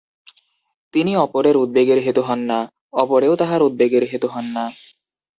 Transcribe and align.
তিনি 0.93 1.11
অপরের 1.15 1.55
উদ্বেগের 1.57 1.99
হেতু 2.05 2.21
হন 2.21 2.39
না, 2.41 2.59
অপরেও 2.93 3.33
তাঁহার 3.35 3.61
উদ্বেগের 3.61 4.03
হেতু 4.11 4.27
হন 4.27 4.45
না। 4.53 4.63